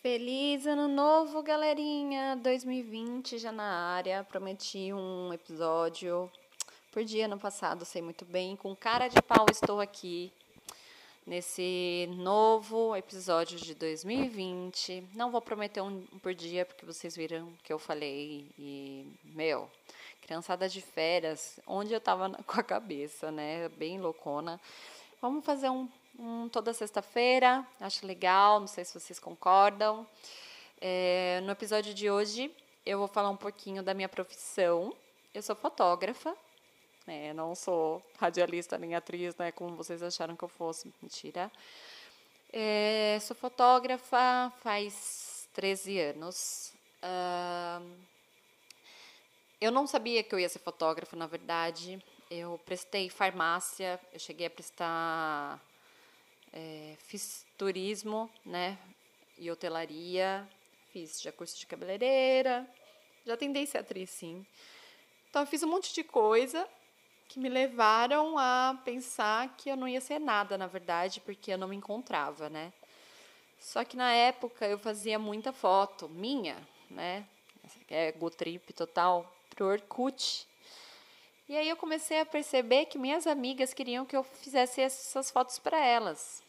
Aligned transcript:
Feliz 0.00 0.64
ano 0.64 0.86
novo, 0.86 1.42
galerinha! 1.42 2.36
2020 2.36 3.36
já 3.36 3.50
na 3.50 3.64
área. 3.64 4.22
Prometi 4.22 4.92
um 4.92 5.32
episódio 5.32 6.30
por 6.92 7.02
dia 7.02 7.26
no 7.26 7.36
passado, 7.36 7.84
sei 7.84 8.00
muito 8.00 8.24
bem. 8.24 8.54
Com 8.54 8.76
cara 8.76 9.08
de 9.08 9.20
pau 9.20 9.44
estou 9.50 9.80
aqui 9.80 10.32
nesse 11.26 12.08
novo 12.12 12.94
episódio 12.94 13.58
de 13.58 13.74
2020. 13.74 15.02
Não 15.16 15.32
vou 15.32 15.42
prometer 15.42 15.80
um 15.80 16.00
por 16.22 16.32
dia, 16.32 16.64
porque 16.64 16.86
vocês 16.86 17.16
viram 17.16 17.52
que 17.64 17.72
eu 17.72 17.78
falei 17.80 18.46
e, 18.56 19.04
meu, 19.34 19.68
criançada 20.22 20.68
de 20.68 20.80
férias, 20.80 21.58
onde 21.66 21.92
eu 21.92 22.00
tava 22.00 22.30
com 22.46 22.60
a 22.60 22.62
cabeça, 22.62 23.32
né? 23.32 23.68
Bem 23.70 24.00
loucona. 24.00 24.60
Vamos 25.20 25.44
fazer 25.44 25.68
um 25.68 25.88
um, 26.18 26.48
toda 26.48 26.72
sexta-feira, 26.74 27.64
acho 27.80 28.04
legal, 28.04 28.58
não 28.60 28.66
sei 28.66 28.84
se 28.84 28.98
vocês 28.98 29.18
concordam. 29.18 30.06
É, 30.80 31.40
no 31.44 31.52
episódio 31.52 31.94
de 31.94 32.10
hoje, 32.10 32.50
eu 32.84 32.98
vou 32.98 33.08
falar 33.08 33.30
um 33.30 33.36
pouquinho 33.36 33.82
da 33.82 33.94
minha 33.94 34.08
profissão. 34.08 34.94
Eu 35.32 35.42
sou 35.42 35.54
fotógrafa, 35.54 36.36
né, 37.06 37.32
não 37.32 37.54
sou 37.54 38.02
radialista 38.18 38.76
nem 38.76 38.94
atriz, 38.94 39.36
né, 39.36 39.52
como 39.52 39.76
vocês 39.76 40.02
acharam 40.02 40.34
que 40.34 40.42
eu 40.42 40.48
fosse. 40.48 40.92
Mentira. 41.00 41.50
É, 42.52 43.18
sou 43.20 43.36
fotógrafa 43.36 44.52
faz 44.62 45.48
13 45.52 46.00
anos. 46.00 46.72
Uh, 47.02 47.96
eu 49.60 49.70
não 49.70 49.86
sabia 49.86 50.22
que 50.22 50.34
eu 50.34 50.38
ia 50.38 50.48
ser 50.48 50.60
fotógrafa, 50.60 51.16
na 51.16 51.26
verdade. 51.26 52.02
Eu 52.30 52.60
prestei 52.64 53.08
farmácia, 53.08 54.00
eu 54.12 54.18
cheguei 54.18 54.46
a 54.46 54.50
prestar 54.50 55.60
é, 56.58 56.96
fiz 56.98 57.46
turismo, 57.56 58.28
né? 58.44 58.76
E 59.38 59.48
hotelaria, 59.48 60.48
fiz 60.92 61.22
já 61.22 61.30
curso 61.30 61.56
de 61.56 61.66
cabeleireira, 61.66 62.68
já 63.24 63.36
tentei 63.36 63.64
ser 63.64 63.78
atriz, 63.78 64.10
sim. 64.10 64.44
Então, 65.30 65.42
eu 65.42 65.46
fiz 65.46 65.62
um 65.62 65.68
monte 65.68 65.94
de 65.94 66.02
coisa 66.02 66.68
que 67.28 67.38
me 67.38 67.48
levaram 67.48 68.36
a 68.38 68.76
pensar 68.84 69.54
que 69.56 69.68
eu 69.68 69.76
não 69.76 69.86
ia 69.86 70.00
ser 70.00 70.18
nada, 70.18 70.58
na 70.58 70.66
verdade, 70.66 71.20
porque 71.20 71.52
eu 71.52 71.58
não 71.58 71.68
me 71.68 71.76
encontrava, 71.76 72.48
né? 72.48 72.72
Só 73.60 73.84
que 73.84 73.96
na 73.96 74.12
época 74.12 74.66
eu 74.66 74.78
fazia 74.78 75.18
muita 75.18 75.52
foto 75.52 76.08
minha, 76.08 76.56
né? 76.90 77.24
É 77.88 78.12
go 78.12 78.30
trip 78.30 78.72
total 78.72 79.30
pro 79.50 79.66
Orkut. 79.66 80.48
E 81.48 81.56
aí 81.56 81.68
eu 81.68 81.76
comecei 81.76 82.20
a 82.20 82.26
perceber 82.26 82.86
que 82.86 82.98
minhas 82.98 83.26
amigas 83.26 83.74
queriam 83.74 84.06
que 84.06 84.16
eu 84.16 84.22
fizesse 84.22 84.80
essas 84.80 85.30
fotos 85.30 85.58
para 85.58 85.78
elas. 85.78 86.42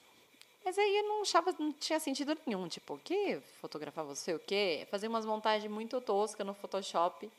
Mas 0.63 0.77
aí 0.77 0.97
eu 0.97 1.03
não 1.03 1.21
achava, 1.21 1.53
não 1.57 1.71
tinha 1.71 1.99
sentido 1.99 2.37
nenhum. 2.45 2.67
Tipo, 2.67 2.95
o 2.95 2.99
quê? 2.99 3.41
Fotografar 3.59 4.05
você, 4.05 4.33
o 4.33 4.39
quê? 4.39 4.87
Fazer 4.91 5.07
umas 5.07 5.25
montagens 5.25 5.71
muito 5.71 5.99
toscas 6.01 6.45
no 6.45 6.53
Photoshop, 6.53 7.29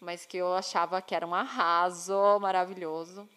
mas 0.00 0.26
que 0.26 0.36
eu 0.36 0.52
achava 0.54 1.00
que 1.00 1.14
era 1.14 1.26
um 1.26 1.34
arraso 1.34 2.14
maravilhoso. 2.40 3.28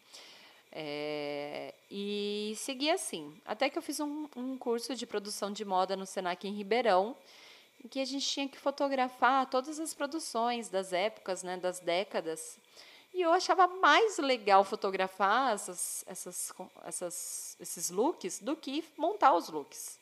É, 0.76 1.74
e 1.90 2.54
segui 2.58 2.90
assim. 2.90 3.40
Até 3.46 3.70
que 3.70 3.78
eu 3.78 3.82
fiz 3.82 4.00
um, 4.00 4.28
um 4.36 4.58
curso 4.58 4.96
de 4.96 5.06
produção 5.06 5.52
de 5.52 5.64
moda 5.64 5.96
no 5.96 6.06
Senac 6.06 6.48
em 6.48 6.52
Ribeirão, 6.52 7.16
em 7.84 7.88
que 7.88 8.00
a 8.00 8.06
gente 8.06 8.26
tinha 8.26 8.48
que 8.50 8.58
fotografar 8.58 9.48
todas 9.50 9.80
as 9.80 9.94
produções 9.94 10.70
das 10.70 10.92
épocas, 10.92 11.44
né, 11.44 11.58
das 11.58 11.80
décadas. 11.80 12.58
E 13.14 13.22
eu 13.22 13.32
achava 13.32 13.68
mais 13.68 14.18
legal 14.18 14.64
fotografar 14.64 15.54
essas, 15.54 16.04
essas, 16.08 16.52
essas, 16.84 17.58
esses 17.60 17.90
looks 17.90 18.40
do 18.40 18.56
que 18.56 18.84
montar 18.98 19.36
os 19.36 19.50
looks. 19.50 20.00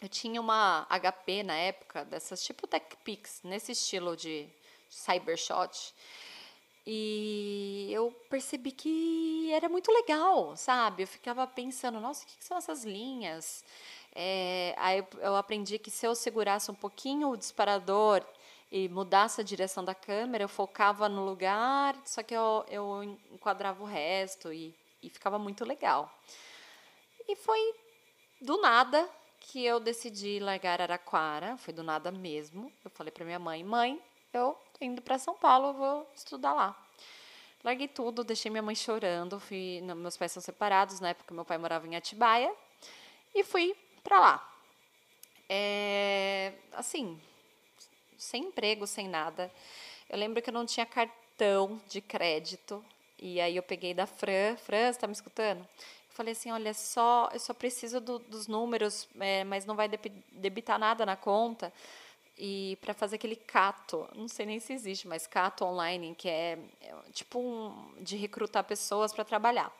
Eu 0.00 0.08
tinha 0.08 0.40
uma 0.40 0.86
HP 0.88 1.42
na 1.42 1.56
época, 1.56 2.04
dessas 2.04 2.42
tipo 2.42 2.66
Tech 2.66 2.96
Pix, 3.04 3.40
nesse 3.42 3.72
estilo 3.72 4.16
de, 4.16 4.48
cybershot. 4.90 5.94
E 6.86 7.88
eu 7.90 8.10
percebi 8.30 8.72
que 8.72 9.50
era 9.52 9.68
muito 9.68 9.92
legal, 9.92 10.56
sabe? 10.56 11.02
Eu 11.02 11.06
ficava 11.06 11.46
pensando, 11.46 12.00
nossa, 12.00 12.24
o 12.24 12.26
que 12.26 12.42
são 12.42 12.56
essas 12.56 12.84
linhas? 12.84 13.62
É, 14.14 14.74
aí 14.78 15.04
eu 15.20 15.36
aprendi 15.36 15.78
que 15.78 15.90
se 15.90 16.06
eu 16.06 16.14
segurasse 16.14 16.70
um 16.70 16.74
pouquinho 16.74 17.28
o 17.28 17.36
disparador 17.36 18.24
e 18.70 18.88
mudasse 18.88 19.40
a 19.40 19.44
direção 19.44 19.84
da 19.84 19.94
câmera, 19.94 20.44
eu 20.44 20.48
focava 20.48 21.08
no 21.08 21.24
lugar, 21.24 21.96
só 22.04 22.22
que 22.22 22.34
eu, 22.34 22.64
eu 22.68 23.02
enquadrava 23.32 23.82
o 23.82 23.86
resto 23.86 24.52
e, 24.52 24.74
e 25.02 25.08
ficava 25.08 25.38
muito 25.38 25.64
legal. 25.64 26.12
E 27.26 27.34
foi 27.36 27.74
do 28.40 28.60
nada 28.60 29.08
que 29.40 29.64
eu 29.64 29.80
decidi 29.80 30.38
largar 30.38 30.80
Araquara, 30.80 31.56
foi 31.56 31.72
do 31.72 31.82
nada 31.82 32.10
mesmo. 32.10 32.72
Eu 32.84 32.90
falei 32.90 33.10
para 33.10 33.24
minha 33.24 33.38
mãe: 33.38 33.64
mãe, 33.64 34.02
eu 34.32 34.56
indo 34.80 35.00
para 35.00 35.18
São 35.18 35.34
Paulo, 35.34 35.72
vou 35.72 36.10
estudar 36.14 36.52
lá. 36.52 36.76
Larguei 37.64 37.88
tudo, 37.88 38.22
deixei 38.22 38.50
minha 38.50 38.62
mãe 38.62 38.74
chorando. 38.74 39.40
Fui, 39.40 39.80
meus 39.96 40.16
pais 40.16 40.32
são 40.32 40.42
separados, 40.42 41.00
na 41.00 41.10
época 41.10 41.34
meu 41.34 41.44
pai 41.44 41.58
morava 41.58 41.86
em 41.86 41.96
Atibaia, 41.96 42.54
e 43.34 43.42
fui 43.42 43.74
para 44.02 44.20
lá. 44.20 44.52
É, 45.48 46.52
assim, 46.72 47.20
sem 48.18 48.46
emprego, 48.46 48.86
sem 48.86 49.08
nada. 49.08 49.50
Eu 50.10 50.18
lembro 50.18 50.42
que 50.42 50.50
eu 50.50 50.54
não 50.54 50.66
tinha 50.66 50.84
cartão 50.84 51.80
de 51.88 52.00
crédito. 52.00 52.84
E 53.18 53.40
aí 53.40 53.56
eu 53.56 53.62
peguei 53.62 53.94
da 53.94 54.06
Fran. 54.06 54.56
Fran, 54.56 54.86
você 54.86 54.90
está 54.90 55.06
me 55.06 55.12
escutando? 55.12 55.60
Eu 55.60 56.14
falei 56.14 56.32
assim, 56.32 56.50
olha, 56.50 56.74
só, 56.74 57.30
eu 57.32 57.38
só 57.38 57.54
preciso 57.54 58.00
do, 58.00 58.18
dos 58.18 58.48
números, 58.48 59.08
é, 59.20 59.44
mas 59.44 59.64
não 59.64 59.76
vai 59.76 59.88
debitar 60.32 60.78
nada 60.78 61.06
na 61.06 61.16
conta. 61.16 61.72
E 62.36 62.78
para 62.80 62.94
fazer 62.94 63.16
aquele 63.16 63.36
cato, 63.36 64.08
não 64.14 64.28
sei 64.28 64.46
nem 64.46 64.60
se 64.60 64.72
existe, 64.72 65.08
mas 65.08 65.26
cato 65.26 65.64
online, 65.64 66.14
que 66.16 66.28
é, 66.28 66.58
é 66.80 66.94
tipo 67.12 67.40
um, 67.40 67.94
de 68.00 68.16
recrutar 68.16 68.62
pessoas 68.64 69.12
para 69.12 69.24
trabalhar. 69.24 69.72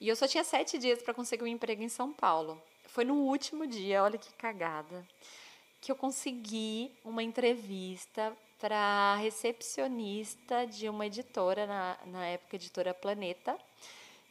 E 0.00 0.08
eu 0.08 0.16
só 0.16 0.26
tinha 0.26 0.42
sete 0.42 0.78
dias 0.78 1.02
para 1.02 1.14
conseguir 1.14 1.44
um 1.44 1.46
emprego 1.46 1.82
em 1.82 1.88
São 1.88 2.12
Paulo. 2.12 2.60
Foi 2.86 3.04
no 3.04 3.14
último 3.14 3.66
dia, 3.66 4.02
olha 4.02 4.18
que 4.18 4.32
cagada 4.34 5.06
que 5.82 5.90
eu 5.90 5.96
consegui 5.96 6.92
uma 7.04 7.24
entrevista 7.24 8.32
para 8.60 9.16
recepcionista 9.16 10.64
de 10.64 10.88
uma 10.88 11.04
editora, 11.04 11.66
na, 11.66 11.98
na 12.06 12.24
época 12.26 12.54
editora 12.54 12.94
Planeta. 12.94 13.58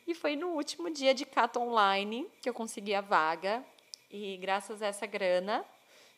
E 0.08 0.16
foi 0.16 0.38
no 0.38 0.52
último 0.52 0.90
dia 0.90 1.14
de 1.14 1.26
Cato 1.26 1.60
Online 1.60 2.26
que 2.42 2.50
eu 2.50 2.54
consegui 2.54 2.96
a 2.96 3.02
vaga. 3.02 3.62
E 4.10 4.38
graças 4.38 4.82
a 4.82 4.88
essa 4.88 5.06
grana, 5.06 5.66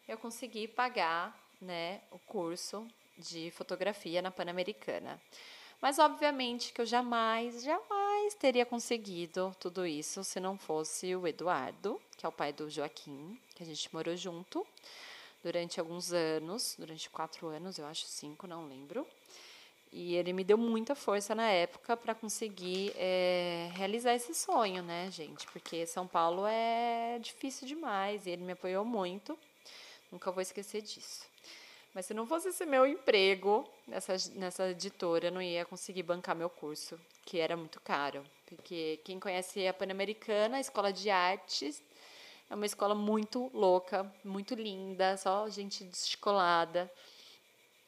eu 0.08 0.20
consegui 0.20 0.68
pagar 0.68 1.36
né, 1.60 2.02
o 2.12 2.20
curso 2.20 2.88
de 3.18 3.50
fotografia 3.52 4.22
na 4.22 4.30
Pan-Americana. 4.30 5.20
Mas 5.82 5.98
obviamente 5.98 6.72
que 6.72 6.80
eu 6.80 6.86
jamais, 6.86 7.64
jamais 7.64 8.36
teria 8.36 8.68
conseguido 8.68 9.56
tudo 9.60 9.84
isso 9.84 10.24
se 10.24 10.40
não 10.40 10.60
fosse 10.60 11.16
o 11.16 11.28
Eduardo, 11.28 12.00
que 12.16 12.24
é 12.26 12.30
o 12.30 12.32
pai 12.32 12.54
do 12.54 12.70
Joaquim, 12.70 13.40
que 13.56 13.64
a 13.64 13.66
gente 13.66 13.92
morou 13.92 14.16
junto 14.16 14.66
durante 15.44 15.80
alguns 15.80 16.14
anos, 16.14 16.76
durante 16.80 17.10
quatro 17.10 17.48
anos, 17.48 17.78
eu 17.78 17.86
acho 17.86 18.06
cinco, 18.06 18.48
não 18.48 18.68
lembro. 18.68 19.06
E 19.92 20.16
ele 20.16 20.34
me 20.34 20.44
deu 20.44 20.58
muita 20.58 20.96
força 20.96 21.36
na 21.36 21.48
época 21.50 21.96
para 21.96 22.16
conseguir 22.16 22.94
é, 22.96 23.70
realizar 23.74 24.16
esse 24.16 24.34
sonho, 24.34 24.82
né, 24.82 25.12
gente? 25.12 25.46
Porque 25.48 25.86
São 25.86 26.08
Paulo 26.08 26.48
é 26.48 27.20
difícil 27.20 27.68
demais 27.68 28.26
e 28.26 28.32
ele 28.32 28.44
me 28.44 28.54
apoiou 28.54 28.84
muito. 28.84 29.38
Nunca 30.12 30.32
vou 30.32 30.42
esquecer 30.42 30.82
disso. 30.82 31.28
Mas 31.94 32.08
se 32.08 32.14
não 32.16 32.26
fosse 32.26 32.50
esse 32.50 32.66
meu 32.66 32.88
emprego 32.88 33.70
nessa, 33.88 34.16
nessa 34.34 34.70
editora, 34.72 35.28
eu 35.28 35.32
não 35.32 35.42
ia 35.42 35.64
conseguir 35.64 36.02
bancar 36.02 36.36
meu 36.36 36.50
curso, 36.50 37.00
que 37.24 37.38
era 37.38 37.56
muito 37.56 37.80
caro. 37.80 38.24
Porque 38.48 39.00
quem 39.04 39.20
conhece 39.20 39.68
a 39.68 39.74
Pan-Americana, 39.74 40.58
a 40.58 40.60
Escola 40.60 40.92
de 40.92 41.12
Artes, 41.12 41.84
é 42.54 42.56
uma 42.56 42.68
escola 42.68 42.94
muito 42.94 43.50
louca, 43.52 44.06
muito 44.24 44.54
linda, 44.54 45.18
só 45.18 45.50
gente 45.50 45.84
descolada. 45.84 46.90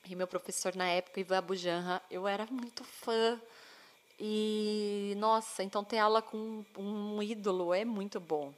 E 0.10 0.16
meu 0.16 0.26
professor 0.26 0.76
na 0.76 0.88
época, 0.88 1.20
Ivan 1.20 1.38
Abujanra, 1.38 2.02
eu 2.10 2.28
era 2.28 2.48
muito 2.48 2.84
fã. 2.84 3.40
E, 4.20 5.14
nossa, 5.18 5.62
então 5.62 5.84
ter 5.84 6.00
aula 6.00 6.20
com 6.20 6.66
um 6.76 7.22
ídolo 7.22 7.76
é 7.76 7.86
muito 7.86 8.20
bom. 8.20 8.52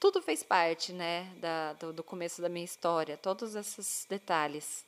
Tudo 0.00 0.22
fez 0.22 0.42
parte, 0.42 0.90
né, 0.90 1.30
da, 1.36 1.74
do, 1.74 1.92
do 1.92 2.02
começo 2.02 2.40
da 2.40 2.48
minha 2.48 2.64
história, 2.64 3.18
todos 3.18 3.54
esses 3.54 4.06
detalhes. 4.08 4.86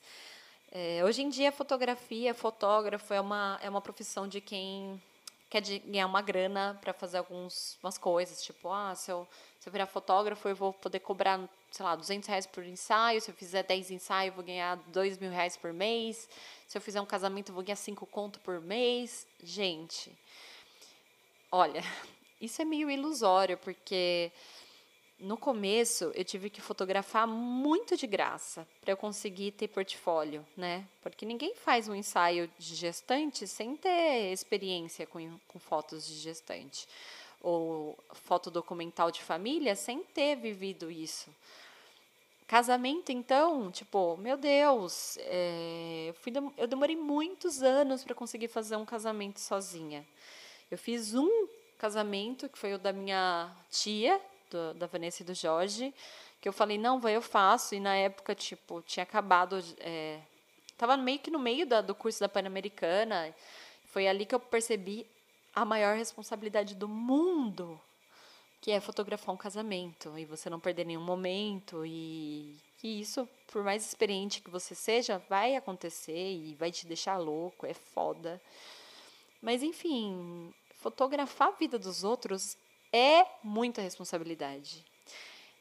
É, 0.73 1.05
hoje 1.05 1.21
em 1.21 1.29
dia, 1.29 1.53
fotografia, 1.53 2.33
fotógrafo 2.33 3.13
é 3.13 3.21
uma, 3.21 3.61
é 3.63 3.69
uma 3.69 3.83
profissão 3.83 4.27
de 4.27 4.41
quem 4.41 4.99
quer 5.51 5.61
ganhar 5.61 6.07
uma 6.07 6.23
grana 6.23 6.79
para 6.81 6.95
fazer 6.95 7.19
algumas 7.19 7.99
coisas, 8.01 8.43
tipo, 8.43 8.71
ah, 8.71 8.95
se 8.95 9.11
eu 9.11 9.29
se 9.61 9.69
eu 9.69 9.73
virar 9.73 9.87
fotógrafo, 9.87 10.49
eu 10.49 10.57
vou 10.57 10.73
poder 10.73 11.01
cobrar, 11.01 11.39
sei 11.71 11.85
lá, 11.85 11.95
200 11.95 12.27
reais 12.27 12.47
por 12.47 12.65
ensaio. 12.65 13.21
Se 13.21 13.31
eu 13.31 13.35
fizer 13.35 13.63
10 13.63 13.91
ensaios, 13.91 14.29
eu 14.29 14.37
vou 14.37 14.43
ganhar 14.43 14.77
2 14.87 15.19
mil 15.19 15.31
reais 15.31 15.55
por 15.55 15.71
mês. 15.71 16.27
Se 16.67 16.79
eu 16.79 16.81
fizer 16.81 16.99
um 16.99 17.05
casamento, 17.05 17.51
eu 17.51 17.55
vou 17.55 17.63
ganhar 17.63 17.77
5 17.77 18.07
conto 18.07 18.41
por 18.41 18.59
mês. 18.59 19.27
Gente, 19.43 20.11
olha, 21.53 21.85
isso 22.41 22.63
é 22.63 22.65
meio 22.65 22.91
ilusório, 22.91 23.59
porque 23.59 24.33
no 25.21 25.37
começo 25.37 26.11
eu 26.15 26.25
tive 26.25 26.49
que 26.49 26.61
fotografar 26.61 27.27
muito 27.27 27.97
de 27.97 28.07
graça 28.07 28.67
para 28.81 28.93
eu 28.93 28.97
conseguir 28.97 29.53
ter 29.53 29.69
portfólio, 29.69 30.45
né? 30.57 30.87
Porque 31.03 31.27
ninguém 31.27 31.55
faz 31.55 31.89
um 31.89 31.95
ensaio 31.95 32.51
de 32.59 32.75
gestante 32.75 33.47
sem 33.47 33.77
ter 33.77 34.33
experiência 34.33 35.07
com, 35.07 35.39
com 35.47 35.59
fotos 35.59 36.07
de 36.07 36.15
gestante 36.15 36.89
ou 37.43 37.99
foto 38.13 38.51
documental 38.51 39.11
de 39.11 39.23
família 39.23 39.75
sem 39.75 40.03
ter 40.03 40.37
vivido 40.37 40.91
isso. 40.91 41.31
Casamento, 42.47 43.13
então, 43.13 43.71
tipo, 43.71 44.17
meu 44.17 44.37
Deus, 44.37 45.17
é, 45.21 46.13
fui, 46.17 46.33
eu 46.59 46.67
demorei 46.67 46.97
muitos 46.97 47.63
anos 47.63 48.03
para 48.03 48.15
conseguir 48.15 48.49
fazer 48.49 48.75
um 48.75 48.85
casamento 48.85 49.39
sozinha. 49.39 50.05
Eu 50.69 50.77
fiz 50.77 51.15
um 51.15 51.47
casamento, 51.79 52.49
que 52.49 52.59
foi 52.59 52.75
o 52.75 52.79
da 52.79 52.93
minha 52.93 53.55
tia, 53.71 54.21
do, 54.51 54.75
da 54.75 54.87
Vanessa 54.87 55.23
e 55.23 55.27
do 55.27 55.35
Jorge, 55.35 55.95
que 56.41 56.49
eu 56.49 56.53
falei, 56.53 56.79
não, 56.79 57.01
vai, 57.01 57.17
eu 57.17 57.23
faço. 57.23 57.75
E 57.75 57.81
na 57.81 57.95
época, 57.95 58.35
tipo, 58.35 58.83
tinha 58.83 59.05
acabado. 59.05 59.63
É, 59.79 60.21
tava 60.77 60.97
meio 60.97 61.19
que 61.19 61.31
no 61.31 61.39
meio 61.39 61.67
da, 61.67 61.81
do 61.81 61.95
curso 61.95 62.21
da 62.21 62.29
Pan-Americana. 62.29 63.35
Foi 63.87 64.07
ali 64.07 64.25
que 64.25 64.35
eu 64.35 64.41
percebi 64.41 65.07
a 65.55 65.65
maior 65.65 65.97
responsabilidade 65.97 66.75
do 66.75 66.89
mundo, 66.89 67.81
que 68.61 68.71
é 68.71 68.81
fotografar 68.81 69.35
um 69.35 69.39
casamento 69.39 70.17
e 70.19 70.25
você 70.25 70.49
não 70.49 70.61
perder 70.61 70.87
nenhum 70.87 71.03
momento 71.03 71.85
e 71.85 72.57
que 72.79 72.89
isso, 72.89 73.29
por 73.49 73.63
mais 73.63 73.85
experiente 73.85 74.41
que 74.41 74.49
você 74.49 74.75
seja, 74.75 75.19
vai 75.29 75.55
acontecer 75.55 76.33
e 76.33 76.55
vai 76.55 76.71
te 76.71 76.87
deixar 76.87 77.19
louco, 77.19 77.67
é 77.67 77.75
foda. 77.75 78.41
Mas 79.43 79.63
enfim, 79.63 80.55
fotografar 80.77 81.49
a 81.49 81.57
vida 81.57 81.79
dos 81.79 82.05
outros 82.05 82.57
é 82.93 83.27
muita 83.43 83.81
responsabilidade. 83.81 84.85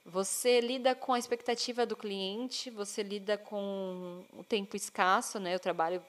Você 0.06 0.60
lida 0.60 0.96
com 0.96 1.14
a 1.14 1.20
expectativa 1.20 1.86
do 1.86 1.96
cliente, 1.96 2.70
você 2.70 3.04
lida 3.04 3.38
com 3.38 4.24
o 4.34 4.44
tempo 4.44 4.76
escasso, 4.76 5.40
né? 5.40 5.54
Eu 5.54 5.60
trabalho 5.60 6.04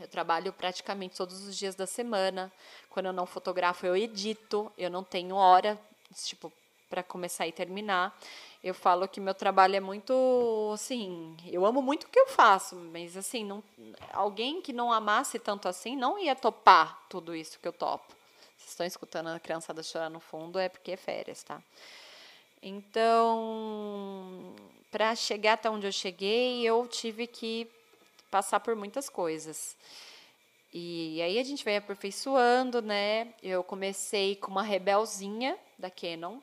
eu 0.00 0.08
trabalho 0.08 0.52
praticamente 0.52 1.16
todos 1.16 1.46
os 1.46 1.56
dias 1.56 1.76
da 1.76 1.86
semana. 1.86 2.50
Quando 2.90 3.06
eu 3.06 3.12
não 3.12 3.24
fotografo, 3.24 3.86
eu 3.86 3.96
edito, 3.96 4.72
eu 4.76 4.90
não 4.90 5.04
tenho 5.04 5.36
hora, 5.36 5.78
tipo, 6.24 6.52
para 6.90 7.04
começar 7.04 7.46
e 7.46 7.52
terminar. 7.52 8.18
Eu 8.64 8.74
falo 8.74 9.06
que 9.06 9.20
meu 9.20 9.34
trabalho 9.34 9.76
é 9.76 9.80
muito, 9.80 10.72
assim, 10.74 11.36
eu 11.46 11.64
amo 11.64 11.80
muito 11.80 12.04
o 12.04 12.08
que 12.08 12.18
eu 12.18 12.26
faço, 12.26 12.74
mas 12.74 13.16
assim, 13.16 13.44
não, 13.44 13.62
alguém 14.12 14.60
que 14.60 14.72
não 14.72 14.92
amasse 14.92 15.38
tanto 15.38 15.68
assim 15.68 15.96
não 15.96 16.18
ia 16.18 16.34
topar 16.34 17.06
tudo 17.08 17.34
isso 17.34 17.60
que 17.60 17.68
eu 17.68 17.72
topo 17.72 18.21
estão 18.68 18.86
escutando 18.86 19.28
a 19.28 19.40
criançada 19.40 19.82
chorar 19.82 20.10
no 20.10 20.20
fundo, 20.20 20.58
é 20.58 20.68
porque 20.68 20.92
é 20.92 20.96
férias, 20.96 21.42
tá? 21.42 21.62
Então, 22.62 24.54
para 24.90 25.14
chegar 25.16 25.54
até 25.54 25.68
onde 25.68 25.86
eu 25.86 25.92
cheguei, 25.92 26.62
eu 26.62 26.86
tive 26.86 27.26
que 27.26 27.68
passar 28.30 28.60
por 28.60 28.76
muitas 28.76 29.08
coisas. 29.08 29.76
E 30.72 31.20
aí 31.20 31.38
a 31.38 31.44
gente 31.44 31.64
vai 31.64 31.76
aperfeiçoando, 31.76 32.80
né? 32.80 33.34
Eu 33.42 33.62
comecei 33.62 34.36
com 34.36 34.50
uma 34.50 34.62
Rebelzinha 34.62 35.58
da 35.78 35.90
Canon. 35.90 36.38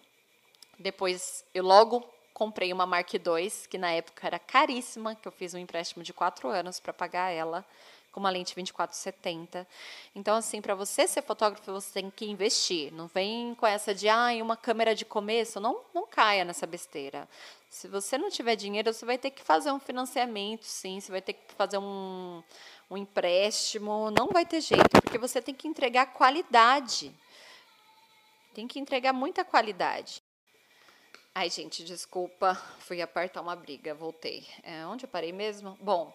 Depois 0.77 1.43
eu 1.53 1.63
logo 1.63 2.07
comprei 2.33 2.71
uma 2.71 2.85
Mark 2.85 3.13
II, 3.13 3.51
que 3.69 3.77
na 3.77 3.91
época 3.91 4.27
era 4.27 4.39
caríssima, 4.39 5.15
que 5.15 5.27
eu 5.27 5.31
fiz 5.31 5.53
um 5.53 5.57
empréstimo 5.57 6.03
de 6.03 6.13
quatro 6.13 6.47
anos 6.47 6.79
para 6.79 6.93
pagar 6.93 7.31
ela 7.31 7.65
com 8.19 8.23
uma 8.23 8.29
lente 8.29 8.53
2470. 8.53 9.65
Então, 10.13 10.35
assim, 10.35 10.61
para 10.61 10.75
você 10.75 11.07
ser 11.07 11.21
fotógrafo, 11.21 11.71
você 11.71 12.01
tem 12.01 12.11
que 12.11 12.25
investir. 12.25 12.91
Não 12.93 13.07
vem 13.07 13.55
com 13.55 13.65
essa 13.65 13.95
de, 13.95 14.09
ah, 14.09 14.27
uma 14.41 14.57
câmera 14.57 14.93
de 14.93 15.05
começo. 15.05 15.59
Não, 15.61 15.79
não 15.93 16.05
caia 16.05 16.43
nessa 16.43 16.67
besteira. 16.67 17.27
Se 17.69 17.87
você 17.87 18.17
não 18.17 18.29
tiver 18.29 18.57
dinheiro, 18.57 18.93
você 18.93 19.05
vai 19.05 19.17
ter 19.17 19.31
que 19.31 19.41
fazer 19.41 19.71
um 19.71 19.79
financiamento, 19.79 20.65
sim. 20.65 20.99
Você 20.99 21.09
vai 21.09 21.21
ter 21.21 21.33
que 21.33 21.53
fazer 21.55 21.77
um, 21.77 22.43
um 22.91 22.97
empréstimo. 22.97 24.11
Não 24.11 24.27
vai 24.27 24.45
ter 24.45 24.59
jeito, 24.59 25.01
porque 25.01 25.17
você 25.17 25.41
tem 25.41 25.55
que 25.55 25.67
entregar 25.67 26.07
qualidade. 26.07 27.15
Tem 28.53 28.67
que 28.67 28.79
entregar 28.79 29.13
muita 29.13 29.45
qualidade. 29.45 30.21
Ai, 31.33 31.49
gente, 31.49 31.85
desculpa, 31.85 32.55
fui 32.79 33.01
apartar 33.01 33.39
uma 33.39 33.55
briga, 33.55 33.93
voltei. 33.93 34.45
É, 34.61 34.85
onde 34.87 35.05
eu 35.05 35.09
parei 35.09 35.31
mesmo? 35.31 35.77
Bom, 35.79 36.13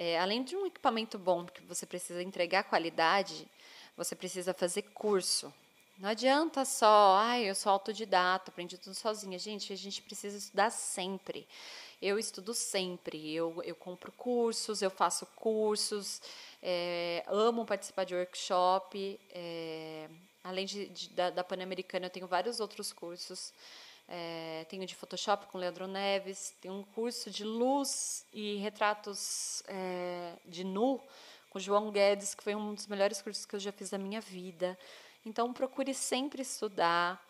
é, 0.00 0.16
além 0.16 0.44
de 0.44 0.54
um 0.54 0.64
equipamento 0.64 1.18
bom, 1.18 1.44
que 1.44 1.60
você 1.62 1.84
precisa 1.84 2.22
entregar 2.22 2.62
qualidade, 2.62 3.48
você 3.96 4.14
precisa 4.14 4.54
fazer 4.54 4.82
curso. 4.94 5.52
Não 5.98 6.08
adianta 6.08 6.64
só, 6.64 7.16
ai, 7.16 7.50
eu 7.50 7.54
sou 7.56 7.72
autodidata, 7.72 8.52
aprendi 8.52 8.78
tudo 8.78 8.94
sozinha. 8.94 9.36
Gente, 9.40 9.72
a 9.72 9.76
gente 9.76 10.00
precisa 10.00 10.38
estudar 10.38 10.70
sempre. 10.70 11.48
Eu 12.00 12.16
estudo 12.16 12.54
sempre. 12.54 13.34
Eu, 13.34 13.60
eu 13.64 13.74
compro 13.74 14.12
cursos, 14.12 14.82
eu 14.82 14.90
faço 14.90 15.26
cursos, 15.34 16.22
é, 16.62 17.24
amo 17.26 17.66
participar 17.66 18.04
de 18.04 18.14
workshop. 18.14 19.18
É, 19.32 20.08
além 20.44 20.64
de, 20.64 20.86
de 20.90 21.10
da, 21.10 21.30
da 21.30 21.42
Pan-Americana, 21.42 22.06
eu 22.06 22.10
tenho 22.10 22.28
vários 22.28 22.60
outros 22.60 22.92
cursos. 22.92 23.52
É, 24.10 24.64
tenho 24.70 24.86
de 24.86 24.94
Photoshop 24.94 25.46
com 25.48 25.58
Leandro 25.58 25.86
Neves, 25.86 26.54
tenho 26.62 26.74
um 26.74 26.82
curso 26.82 27.30
de 27.30 27.44
luz 27.44 28.24
e 28.32 28.56
retratos 28.56 29.62
é, 29.68 30.32
de 30.46 30.64
nu 30.64 30.98
com 31.50 31.58
João 31.58 31.90
Guedes, 31.90 32.34
que 32.34 32.42
foi 32.42 32.54
um 32.54 32.74
dos 32.74 32.86
melhores 32.86 33.20
cursos 33.20 33.44
que 33.44 33.54
eu 33.54 33.60
já 33.60 33.70
fiz 33.70 33.90
da 33.90 33.98
minha 33.98 34.20
vida. 34.20 34.78
Então, 35.26 35.52
procure 35.52 35.92
sempre 35.92 36.40
estudar. 36.40 37.22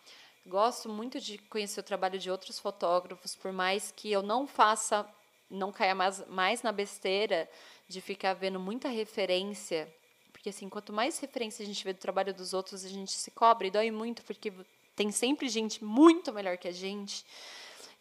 Gosto 0.45 0.87
muito 0.87 1.19
de 1.19 1.37
conhecer 1.37 1.81
o 1.81 1.83
trabalho 1.83 2.17
de 2.17 2.31
outros 2.31 2.57
fotógrafos, 2.59 3.35
por 3.35 3.51
mais 3.51 3.91
que 3.91 4.09
eu 4.09 4.21
não 4.21 4.47
faça, 4.47 5.05
não 5.49 5.71
caia 5.71 5.93
mais, 5.93 6.25
mais 6.27 6.61
na 6.63 6.71
besteira 6.71 7.49
de 7.87 7.99
ficar 7.99 8.33
vendo 8.33 8.59
muita 8.59 8.87
referência. 8.87 9.93
Porque, 10.31 10.49
assim, 10.49 10.69
quanto 10.69 10.93
mais 10.93 11.19
referência 11.19 11.61
a 11.63 11.65
gente 11.65 11.83
vê 11.83 11.91
do 11.91 11.99
trabalho 11.99 12.33
dos 12.33 12.53
outros, 12.53 12.85
a 12.85 12.89
gente 12.89 13.11
se 13.11 13.31
cobre 13.31 13.67
e 13.67 13.71
dói 13.71 13.91
muito, 13.91 14.23
porque 14.23 14.53
tem 14.99 15.13
sempre 15.13 15.47
gente 15.47 15.81
muito 15.81 16.33
melhor 16.33 16.57
que 16.57 16.67
a 16.67 16.73
gente. 16.73 17.25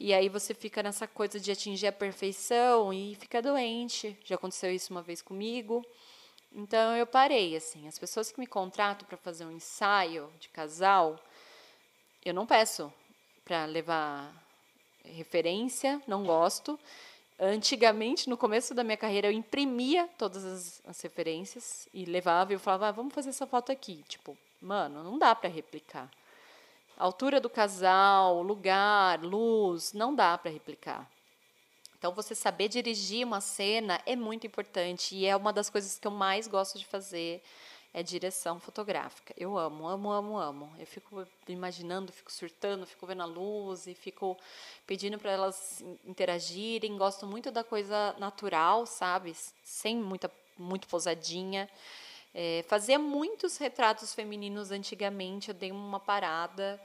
E 0.00 0.12
aí 0.12 0.29
você 0.29 0.53
fica 0.53 0.83
nessa 0.83 1.06
coisa 1.06 1.39
de 1.39 1.53
atingir 1.53 1.87
a 1.87 1.93
perfeição 1.93 2.93
e 2.93 3.15
fica 3.15 3.41
doente. 3.41 4.19
Já 4.25 4.35
aconteceu 4.35 4.73
isso 4.73 4.93
uma 4.93 5.00
vez 5.00 5.23
comigo. 5.23 5.87
Então 6.53 6.97
eu 6.97 7.06
parei 7.06 7.55
assim. 7.55 7.87
As 7.87 8.00
pessoas 8.00 8.33
que 8.33 8.41
me 8.41 8.49
contratam 8.49 9.06
para 9.06 9.17
fazer 9.17 9.45
um 9.45 9.53
ensaio 9.53 10.29
de 10.41 10.49
casal, 10.49 11.25
eu 12.25 12.35
não 12.35 12.45
peço 12.45 12.93
para 13.44 13.65
levar 13.67 14.35
referência, 15.05 16.03
não 16.05 16.25
gosto. 16.25 16.77
Antigamente, 17.39 18.29
no 18.29 18.37
começo 18.37 18.75
da 18.75 18.82
minha 18.82 18.96
carreira, 18.96 19.29
eu 19.29 19.32
imprimia 19.32 20.08
todas 20.19 20.44
as, 20.44 20.82
as 20.84 21.01
referências 21.01 21.89
e 21.94 22.05
levava 22.05 22.51
e 22.51 22.56
eu 22.56 22.58
falava, 22.58 22.89
ah, 22.89 22.91
vamos 22.91 23.15
fazer 23.15 23.29
essa 23.29 23.46
foto 23.46 23.70
aqui. 23.70 24.03
Tipo, 24.08 24.37
mano, 24.61 25.05
não 25.05 25.17
dá 25.17 25.32
para 25.32 25.49
replicar 25.49 26.11
altura 26.98 27.40
do 27.40 27.48
casal, 27.48 28.43
lugar, 28.43 29.22
luz, 29.22 29.93
não 29.93 30.14
dá 30.14 30.36
para 30.36 30.50
replicar. 30.50 31.08
Então, 31.98 32.12
você 32.12 32.34
saber 32.34 32.69
dirigir 32.69 33.26
uma 33.26 33.40
cena 33.40 34.00
é 34.06 34.14
muito 34.14 34.46
importante 34.46 35.17
e 35.17 35.26
é 35.26 35.34
uma 35.34 35.52
das 35.52 35.69
coisas 35.69 35.98
que 35.98 36.06
eu 36.06 36.12
mais 36.12 36.46
gosto 36.46 36.78
de 36.78 36.84
fazer 36.86 37.43
é 37.93 38.02
direção 38.02 38.60
fotográfica. 38.60 39.34
Eu 39.36 39.58
amo, 39.58 39.88
amo, 39.88 40.12
amo, 40.12 40.38
amo. 40.38 40.72
Eu 40.78 40.86
fico 40.86 41.26
imaginando, 41.48 42.12
fico 42.12 42.31
surtando, 42.31 42.86
fico 42.86 43.06
vendo 43.06 43.22
a 43.22 43.26
luz 43.26 43.86
e 43.86 43.94
fico 43.94 44.36
pedindo 44.86 45.19
para 45.19 45.32
elas 45.32 45.82
interagirem. 46.05 46.96
Gosto 46.96 47.26
muito 47.26 47.50
da 47.50 47.64
coisa 47.64 48.14
natural, 48.19 48.86
sabe? 48.86 49.34
Sem 49.64 49.96
muita 49.96 50.31
muito 50.56 50.88
posadinha. 50.88 51.69
É, 52.35 52.65
fazia 52.69 52.99
muitos 52.99 53.56
retratos 53.56 54.15
femininos 54.15 54.70
antigamente, 54.70 55.49
eu 55.49 55.55
dei 55.55 55.73
uma 55.73 56.01
parada. 56.01 56.81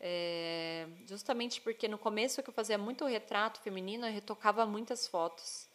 É, 0.00 0.86
justamente 1.06 1.60
porque 1.60 1.88
no 1.88 1.98
começo 1.98 2.42
que 2.42 2.50
eu 2.50 2.54
fazia 2.54 2.78
muito 2.78 3.04
retrato 3.04 3.60
feminino, 3.60 4.06
eu 4.06 4.12
retocava 4.12 4.64
muitas 4.66 5.06
fotos. 5.06 5.66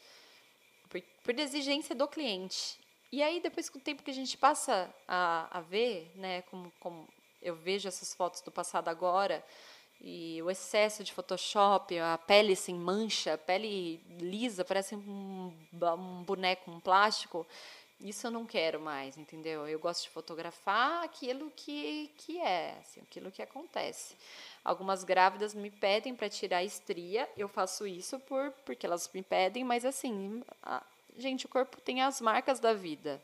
Por, 0.90 1.02
por 1.24 1.40
exigência 1.40 1.96
do 1.96 2.08
cliente. 2.08 2.80
E 3.12 3.22
aí, 3.22 3.40
depois 3.40 3.70
com 3.70 3.78
o 3.78 3.82
tempo 3.82 4.02
que 4.02 4.12
a 4.12 4.14
gente 4.14 4.38
passa 4.38 4.94
a, 5.08 5.48
a 5.60 5.62
ver, 5.62 6.12
né, 6.16 6.42
como, 6.44 6.72
como 6.80 7.08
eu 7.42 7.56
vejo 7.56 7.88
essas 7.88 8.14
fotos 8.14 8.42
do 8.42 8.52
passado 8.52 8.88
agora, 8.88 9.44
e 10.02 10.42
o 10.42 10.50
excesso 10.50 11.04
de 11.04 11.14
Photoshop, 11.14 11.98
a 11.98 12.18
pele 12.18 12.56
sem 12.56 12.76
mancha, 12.76 13.36
a 13.36 13.38
pele 13.38 14.02
lisa, 14.20 14.66
parece 14.66 14.96
um, 14.96 15.54
um 15.72 16.24
boneco, 16.24 16.70
um 16.72 16.80
plástico. 16.80 17.48
Isso 18.00 18.28
eu 18.28 18.32
não 18.32 18.46
quero 18.46 18.82
mais, 18.82 19.18
entendeu? 19.18 19.68
Eu 19.68 19.80
gosto 19.80 20.04
de 20.04 20.10
fotografar 20.10 21.04
aquilo 21.04 21.52
que, 21.56 22.12
que 22.18 22.40
é, 22.40 22.78
assim, 22.82 23.02
aquilo 23.02 23.32
que 23.32 23.42
acontece. 23.42 24.16
Algumas 24.64 25.04
grávidas 25.04 25.54
me 25.54 25.70
pedem 25.70 26.14
para 26.16 26.30
tirar 26.30 26.58
a 26.58 26.64
estria, 26.64 27.30
eu 27.38 27.48
faço 27.48 27.88
isso 27.88 28.20
por 28.20 28.52
porque 28.66 28.86
elas 28.86 29.10
me 29.14 29.22
pedem, 29.22 29.64
mas 29.64 29.86
assim, 29.86 30.44
a, 30.62 30.84
gente, 31.18 31.46
o 31.46 31.50
corpo 31.50 31.80
tem 31.82 32.02
as 32.02 32.20
marcas 32.20 32.60
da 32.60 32.74
vida. 32.74 33.22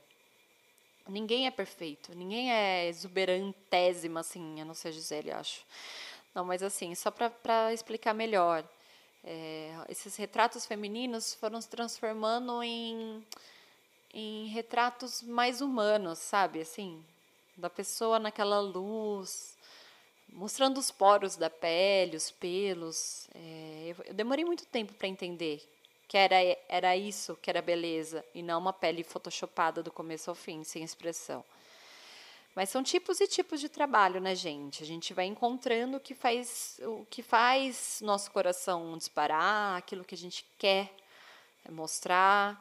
Ninguém 1.07 1.47
é 1.47 1.51
perfeito, 1.51 2.13
ninguém 2.15 2.51
é 2.51 2.87
exuberantésima, 2.87 4.19
assim, 4.19 4.61
a 4.61 4.65
não 4.65 4.73
ser 4.73 4.91
Gisele, 4.91 5.31
acho. 5.31 5.65
Não, 6.35 6.45
mas 6.45 6.61
assim, 6.61 6.93
só 6.93 7.09
para 7.09 7.73
explicar 7.73 8.13
melhor. 8.13 8.63
É, 9.23 9.73
esses 9.89 10.15
retratos 10.15 10.65
femininos 10.65 11.33
foram 11.33 11.59
se 11.59 11.67
transformando 11.67 12.63
em, 12.63 13.25
em 14.13 14.47
retratos 14.47 15.21
mais 15.21 15.61
humanos, 15.61 16.19
sabe? 16.19 16.61
Assim, 16.61 17.03
da 17.55 17.69
pessoa 17.69 18.19
naquela 18.19 18.59
luz, 18.59 19.57
mostrando 20.31 20.77
os 20.77 20.91
poros 20.91 21.35
da 21.35 21.49
pele, 21.49 22.15
os 22.15 22.31
pelos. 22.31 23.27
É, 23.33 23.95
eu, 24.07 24.13
demorei 24.13 24.45
muito 24.45 24.65
tempo 24.65 24.93
para 24.93 25.07
entender 25.07 25.61
que 26.07 26.17
era, 26.17 26.35
era 26.67 26.97
isso 26.97 27.37
que 27.41 27.49
era 27.49 27.61
beleza 27.61 28.25
e 28.33 28.41
não 28.41 28.59
uma 28.59 28.73
pele 28.73 29.03
photoshopada 29.03 29.83
do 29.83 29.91
começo 29.91 30.29
ao 30.29 30.35
fim, 30.35 30.63
sem 30.63 30.83
expressão. 30.83 31.43
Mas 32.55 32.69
são 32.69 32.81
tipos 32.83 33.21
e 33.21 33.27
tipos 33.27 33.61
de 33.61 33.69
trabalho, 33.69 34.19
né, 34.19 34.33
gente? 34.33 34.81
A 34.81 34.85
gente 34.85 35.13
vai 35.13 35.25
encontrando 35.25 35.97
o 35.97 35.99
que 35.99 36.15
faz 36.15 36.79
o 36.83 37.05
que 37.09 37.21
faz 37.21 37.99
nosso 38.01 38.31
coração 38.31 38.97
disparar, 38.97 39.77
aquilo 39.77 40.03
que 40.03 40.15
a 40.15 40.17
gente 40.17 40.45
quer 40.57 40.91
mostrar, 41.69 42.59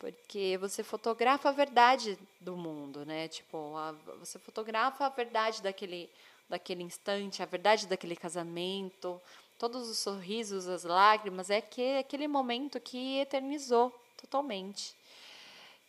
porque 0.00 0.56
você 0.58 0.82
fotografa 0.82 1.50
a 1.50 1.52
verdade 1.52 2.18
do 2.40 2.56
mundo, 2.56 3.04
né? 3.04 3.28
Tipo, 3.28 3.76
a, 3.76 3.92
você 4.18 4.38
fotografa 4.38 5.06
a 5.06 5.08
verdade 5.10 5.62
daquele 5.62 6.10
daquele 6.48 6.82
instante, 6.82 7.44
a 7.44 7.46
verdade 7.46 7.86
daquele 7.86 8.16
casamento, 8.16 9.20
todos 9.56 9.88
os 9.88 9.98
sorrisos, 9.98 10.66
as 10.66 10.82
lágrimas, 10.82 11.48
é 11.48 11.60
que, 11.60 11.98
aquele 11.98 12.26
momento 12.26 12.80
que 12.80 13.18
eternizou 13.18 13.94
totalmente. 14.16 14.92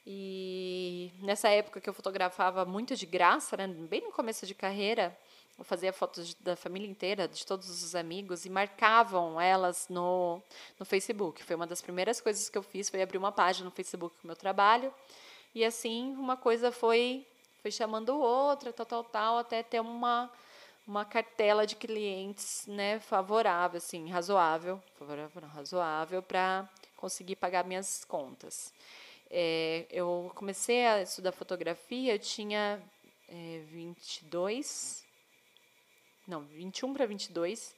E 0.06 1.12
nessa 1.20 1.50
época 1.50 1.82
que 1.82 1.90
eu 1.90 1.94
fotografava 1.94 2.64
muito 2.64 2.96
de 2.96 3.08
graça, 3.08 3.58
né, 3.58 3.66
bem 3.68 4.02
no 4.02 4.12
começo 4.12 4.46
de 4.46 4.54
carreira, 4.54 5.18
eu 5.58 5.64
fazia 5.64 5.94
fotos 5.94 6.34
da 6.36 6.56
família 6.56 6.90
inteira, 6.90 7.28
de 7.28 7.46
todos 7.46 7.70
os 7.70 7.94
amigos, 7.96 8.46
e 8.46 8.50
marcavam 8.50 9.40
elas 9.40 9.88
no, 9.90 10.42
no 10.80 10.86
Facebook. 10.86 11.44
Foi 11.44 11.56
uma 11.56 11.68
das 11.68 11.82
primeiras 11.82 12.20
coisas 12.20 12.50
que 12.50 12.58
eu 12.58 12.64
fiz, 12.64 12.90
foi 12.90 13.02
abrir 13.02 13.18
uma 13.18 13.32
página 13.32 13.66
no 13.66 13.72
Facebook 13.72 14.16
com 14.18 14.24
o 14.24 14.28
meu 14.28 14.36
trabalho. 14.36 14.94
E 15.54 15.64
assim, 15.64 16.16
uma 16.16 16.38
coisa 16.38 16.72
foi, 16.72 17.28
foi 17.62 17.72
chamando 17.72 18.18
outra, 18.18 18.72
tal, 18.74 18.86
tal, 18.86 19.04
tal, 19.04 19.38
até 19.38 19.62
ter 19.62 19.82
uma, 19.82 20.32
uma 20.88 21.06
cartela 21.06 21.68
de 21.68 21.76
clientes 21.76 22.66
né, 22.68 23.00
favorável, 23.00 23.78
assim, 23.78 24.10
razoável, 24.10 24.82
favorável, 24.98 25.42
não, 25.42 25.50
razoável 25.50 26.24
para 26.24 26.68
conseguir 26.96 27.36
pagar 27.36 27.66
minhas 27.66 28.04
contas. 28.06 28.74
É, 29.30 29.86
eu 29.90 30.32
comecei 30.36 30.86
a 30.86 31.02
estudar 31.02 31.32
fotografia, 31.32 32.16
eu 32.16 32.20
tinha 32.20 32.82
é, 33.28 33.62
22, 33.68 35.01
não, 36.32 36.44
21 36.46 36.94
para 36.94 37.06
22, 37.06 37.76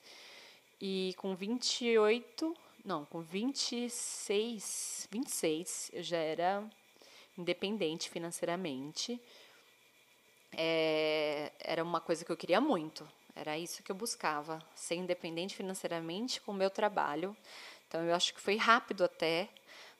e 0.79 1.15
com 1.17 1.35
28, 1.35 2.55
não, 2.85 3.03
com 3.03 3.19
26, 3.19 5.07
26, 5.09 5.89
eu 5.91 6.03
já 6.03 6.17
era 6.17 6.63
independente 7.35 8.11
financeiramente. 8.11 9.19
É, 10.55 11.51
era 11.59 11.83
uma 11.83 11.99
coisa 11.99 12.23
que 12.23 12.31
eu 12.31 12.37
queria 12.37 12.61
muito, 12.61 13.09
era 13.35 13.57
isso 13.57 13.81
que 13.81 13.91
eu 13.91 13.95
buscava, 13.95 14.63
ser 14.75 14.95
independente 14.95 15.55
financeiramente 15.55 16.39
com 16.39 16.51
o 16.51 16.55
meu 16.55 16.69
trabalho. 16.69 17.35
Então 17.87 18.03
eu 18.03 18.13
acho 18.13 18.35
que 18.35 18.39
foi 18.39 18.55
rápido 18.55 19.03
até, 19.03 19.49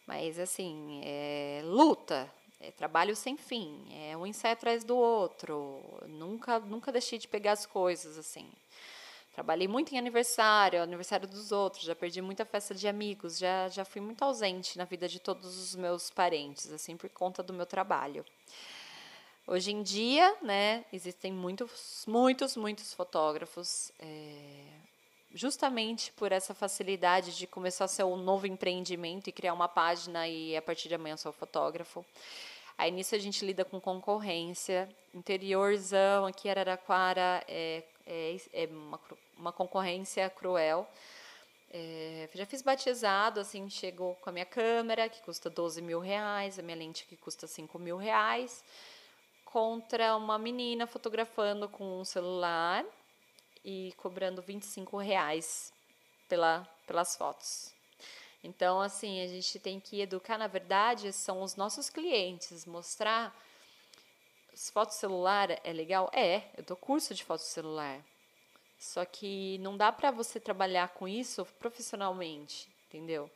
mas, 0.06 0.38
assim, 0.38 1.02
é 1.04 1.62
luta, 1.64 2.32
é 2.64 2.72
trabalho 2.72 3.14
sem 3.16 3.36
fim, 3.36 3.86
é 3.92 4.16
um 4.16 4.26
ensaio 4.26 4.54
atrás 4.54 4.84
do 4.86 4.96
outro. 4.96 5.84
Nunca, 6.08 6.60
nunca 6.60 6.92
deixei 6.92 7.20
de 7.20 7.28
pegar 7.28 7.52
as 7.52 7.66
coisas, 7.66 8.18
assim. 8.18 8.50
Trabalhei 9.34 9.68
muito 9.68 9.94
em 9.94 9.98
aniversário, 9.98 10.82
aniversário 10.82 11.28
dos 11.28 11.52
outros, 11.52 11.84
já 11.84 11.94
perdi 11.94 12.22
muita 12.22 12.46
festa 12.46 12.74
de 12.74 12.88
amigos, 12.88 13.38
já, 13.38 13.68
já 13.68 13.84
fui 13.84 14.00
muito 14.00 14.24
ausente 14.24 14.78
na 14.78 14.86
vida 14.86 15.10
de 15.10 15.20
todos 15.20 15.58
os 15.58 15.76
meus 15.76 16.10
parentes, 16.10 16.72
assim, 16.72 16.96
por 16.96 17.10
conta 17.10 17.44
do 17.44 17.52
meu 17.52 17.66
trabalho. 17.66 18.24
Hoje 19.46 19.72
em 19.72 19.84
dia, 19.84 20.38
né, 20.42 20.86
existem 20.94 21.34
muitos, 21.34 22.06
muitos, 22.08 22.56
muitos 22.56 22.94
fotógrafos. 22.94 23.92
É, 24.00 24.84
justamente 25.34 26.12
por 26.14 26.32
essa 26.32 26.54
facilidade 26.54 27.36
de 27.36 27.48
começar 27.48 27.88
um 28.06 28.16
novo 28.16 28.46
empreendimento 28.46 29.28
e 29.28 29.32
criar 29.32 29.54
uma 29.54 29.68
página 29.68 30.28
e 30.28 30.56
a 30.56 30.62
partir 30.62 30.88
de 30.88 30.96
amanhã 30.96 31.18
sou 31.18 31.32
fotógrafo. 31.32 32.06
Aí 32.78 32.92
nisso 32.92 33.16
a 33.16 33.20
gente 33.20 33.46
lida 33.46 33.64
com 33.64 33.80
concorrência. 33.80 34.90
Interiorzão, 35.14 36.26
aqui 36.26 36.50
Araraquara, 36.50 37.44
é, 37.48 37.84
é, 38.06 38.38
é 38.54 38.66
uma, 38.68 39.00
uma 39.38 39.52
concorrência 39.52 40.30
cruel. 40.30 40.88
É, 41.76 42.30
já 42.34 42.46
fiz 42.46 42.62
batizado, 42.62 43.40
assim, 43.40 43.68
chegou 43.70 44.16
com 44.16 44.30
a 44.30 44.34
minha 44.34 44.46
câmera, 44.46 45.10
que 45.10 45.22
custa 45.22 45.50
12 45.50 45.82
mil 45.82 46.00
reais, 46.00 46.60
a 46.60 46.62
minha 46.62 46.78
lente 46.78 47.06
que 47.06 47.18
custa 47.18 47.48
5 47.48 47.80
mil 47.80 47.98
reais, 47.98 48.64
contra 49.44 50.16
uma 50.16 50.38
menina 50.38 50.86
fotografando 50.86 51.68
com 51.68 52.00
um 52.00 52.06
celular 52.06 52.86
e 53.66 53.92
cobrando 53.98 54.42
25 54.42 54.98
reais 54.98 55.74
pela, 56.30 56.68
pelas 56.86 57.16
fotos. 57.16 57.74
Então, 58.44 58.82
assim, 58.82 59.22
a 59.22 59.28
gente 59.28 59.58
tem 59.58 59.80
que 59.80 60.02
educar, 60.02 60.38
na 60.38 60.48
verdade, 60.48 61.14
são 61.14 61.42
os 61.42 61.56
nossos 61.56 61.90
clientes, 61.90 62.66
mostrar. 62.66 63.34
As 64.52 64.70
fotos 64.70 64.98
celular 64.98 65.50
é 65.64 65.74
legal? 65.74 66.12
É, 66.14 66.44
eu 66.58 66.64
dou 66.64 66.76
curso 66.76 67.14
de 67.14 67.24
foto 67.24 67.42
celular. 67.42 68.00
Só 68.78 69.06
que 69.06 69.58
não 69.60 69.78
dá 69.78 69.92
para 69.94 70.12
você 70.12 70.40
trabalhar 70.42 70.90
com 70.90 71.08
isso 71.08 71.46
profissionalmente, 71.58 72.68
entendeu? 72.88 73.32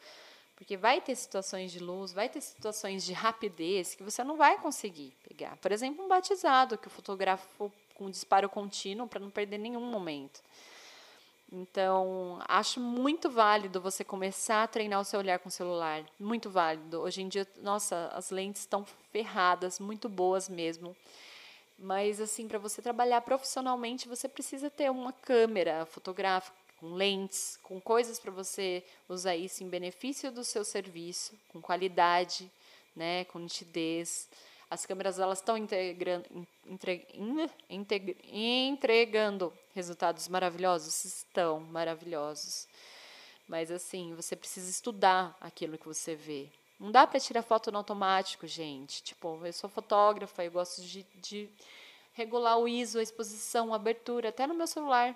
Porque 0.57 0.75
vai 0.75 0.99
ter 0.99 1.15
situações 1.15 1.71
de 1.71 1.79
luz, 1.79 2.11
vai 2.11 2.27
ter 2.27 2.41
situações 2.41 3.05
de 3.05 3.13
rapidez 3.13 3.95
que 3.95 4.03
você 4.03 4.23
não 4.23 4.35
vai 4.35 4.59
conseguir 4.59 5.15
pegar. 5.23 5.55
Por 5.57 5.71
exemplo, 5.71 6.03
um 6.03 6.07
batizado 6.07 6.77
que 6.77 6.87
o 6.87 6.91
fotógrafo 6.91 7.71
com 7.95 8.09
disparo 8.09 8.49
contínuo 8.49 9.07
para 9.07 9.19
não 9.19 9.29
perder 9.29 9.57
nenhum 9.57 9.89
momento. 9.89 10.41
Então, 11.51 12.39
acho 12.47 12.79
muito 12.79 13.29
válido 13.29 13.79
você 13.79 14.03
começar 14.03 14.63
a 14.63 14.67
treinar 14.67 14.99
o 14.99 15.05
seu 15.05 15.19
olhar 15.19 15.39
com 15.39 15.47
o 15.47 15.51
celular. 15.51 16.03
Muito 16.19 16.49
válido. 16.49 16.99
Hoje 16.99 17.21
em 17.21 17.27
dia, 17.27 17.47
nossa, 17.61 18.11
as 18.13 18.31
lentes 18.31 18.61
estão 18.61 18.85
ferradas, 19.11 19.79
muito 19.79 20.09
boas 20.09 20.49
mesmo. 20.49 20.95
Mas, 21.79 22.19
assim, 22.19 22.47
para 22.47 22.59
você 22.59 22.81
trabalhar 22.81 23.21
profissionalmente, 23.21 24.09
você 24.09 24.27
precisa 24.27 24.69
ter 24.69 24.91
uma 24.91 25.13
câmera 25.13 25.85
fotográfica 25.85 26.57
com 26.79 26.93
lentes, 26.93 27.57
com 27.63 27.79
coisas 27.79 28.19
para 28.19 28.31
você 28.31 28.83
usar 29.07 29.35
isso 29.35 29.63
em 29.63 29.69
benefício 29.69 30.31
do 30.31 30.43
seu 30.43 30.63
serviço, 30.63 31.33
com 31.49 31.61
qualidade, 31.61 32.51
né, 32.95 33.25
com 33.25 33.39
nitidez. 33.39 34.27
As 34.69 34.86
câmeras 34.86 35.17
elas 35.17 35.39
estão 35.39 35.57
integrando, 35.57 36.25
integra, 37.69 38.15
entregando 38.31 39.53
resultados 39.74 40.27
maravilhosos, 40.27 41.05
estão 41.05 41.62
maravilhosos. 41.62 42.67
Mas 43.47 43.71
assim, 43.71 44.13
você 44.13 44.36
precisa 44.36 44.69
estudar 44.69 45.38
aquilo 45.39 45.77
que 45.77 45.88
você 45.88 46.15
vê. 46.15 46.50
Não 46.79 46.91
dá 46.91 47.07
para 47.07 47.19
tirar 47.19 47.41
foto 47.41 47.71
no 47.71 47.77
automático, 47.77 48.45
gente. 48.45 49.01
Tipo, 49.01 49.39
eu 49.45 49.53
sou 49.53 49.69
fotógrafa, 49.69 50.43
eu 50.43 50.51
gosto 50.51 50.81
de, 50.81 51.03
de 51.15 51.50
regular 52.13 52.59
o 52.59 52.67
ISO, 52.67 53.00
a 53.00 53.03
exposição, 53.03 53.71
a 53.71 53.77
abertura, 53.77 54.29
até 54.29 54.45
no 54.45 54.53
meu 54.53 54.67
celular. 54.67 55.15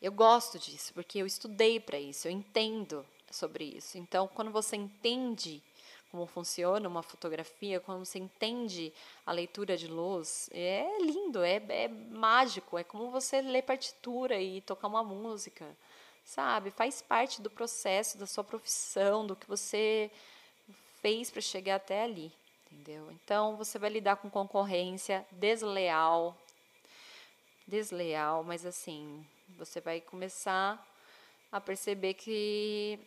Eu 0.00 0.12
gosto 0.12 0.58
disso, 0.58 0.94
porque 0.94 1.18
eu 1.18 1.26
estudei 1.26 1.78
para 1.78 1.98
isso, 1.98 2.26
eu 2.26 2.32
entendo 2.32 3.04
sobre 3.30 3.64
isso. 3.64 3.98
Então, 3.98 4.28
quando 4.28 4.50
você 4.50 4.76
entende 4.76 5.62
como 6.10 6.26
funciona 6.26 6.88
uma 6.88 7.02
fotografia, 7.02 7.78
quando 7.78 8.04
você 8.04 8.18
entende 8.18 8.92
a 9.24 9.32
leitura 9.32 9.76
de 9.76 9.86
luz, 9.86 10.50
é 10.52 10.98
lindo, 11.00 11.42
é, 11.42 11.62
é 11.68 11.88
mágico, 11.88 12.76
é 12.76 12.82
como 12.82 13.10
você 13.10 13.40
ler 13.40 13.62
partitura 13.62 14.40
e 14.40 14.60
tocar 14.60 14.88
uma 14.88 15.04
música, 15.04 15.66
sabe? 16.24 16.70
Faz 16.70 17.00
parte 17.00 17.40
do 17.40 17.48
processo 17.48 18.18
da 18.18 18.26
sua 18.26 18.42
profissão, 18.42 19.24
do 19.24 19.36
que 19.36 19.46
você 19.46 20.10
fez 21.00 21.30
para 21.30 21.40
chegar 21.40 21.76
até 21.76 22.02
ali, 22.02 22.32
entendeu? 22.70 23.10
Então 23.12 23.56
você 23.56 23.78
vai 23.78 23.90
lidar 23.90 24.16
com 24.16 24.28
concorrência 24.28 25.24
desleal, 25.30 26.36
desleal, 27.66 28.42
mas 28.42 28.66
assim, 28.66 29.24
você 29.56 29.80
vai 29.80 30.00
começar 30.00 30.84
a 31.52 31.60
perceber 31.60 32.14
que 32.14 32.98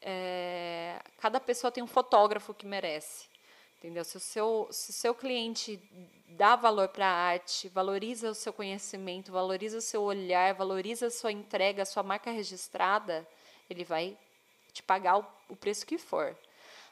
é, 0.00 1.00
cada 1.18 1.40
pessoa 1.40 1.70
tem 1.70 1.82
um 1.82 1.86
fotógrafo 1.86 2.54
que 2.54 2.66
merece. 2.66 3.26
Entendeu? 3.78 4.04
Se 4.04 4.16
o 4.16 4.20
seu, 4.20 4.68
se 4.70 4.90
o 4.90 4.92
seu 4.92 5.14
cliente 5.14 5.80
dá 6.30 6.56
valor 6.56 6.88
para 6.88 7.06
a 7.06 7.14
arte, 7.14 7.68
valoriza 7.68 8.30
o 8.30 8.34
seu 8.34 8.52
conhecimento, 8.52 9.30
valoriza 9.30 9.78
o 9.78 9.82
seu 9.82 10.02
olhar, 10.02 10.54
valoriza 10.54 11.06
a 11.06 11.10
sua 11.10 11.30
entrega, 11.30 11.82
a 11.82 11.86
sua 11.86 12.02
marca 12.02 12.30
registrada, 12.30 13.26
ele 13.68 13.84
vai 13.84 14.16
te 14.72 14.82
pagar 14.82 15.18
o, 15.18 15.26
o 15.50 15.56
preço 15.56 15.86
que 15.86 15.98
for. 15.98 16.36